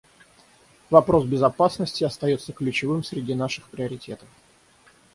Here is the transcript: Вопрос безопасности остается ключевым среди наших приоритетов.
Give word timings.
Вопрос 0.89 1.25
безопасности 1.25 2.03
остается 2.03 2.53
ключевым 2.53 3.03
среди 3.03 3.35
наших 3.35 3.69
приоритетов. 3.69 4.27